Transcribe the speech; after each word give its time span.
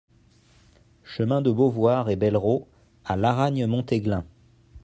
Chemin 1.03 1.43
de 1.43 1.51
Beauvoir 1.51 2.09
et 2.09 2.15
Bellerots 2.15 2.67
à 3.05 3.15
Laragne-Montéglin 3.15 4.25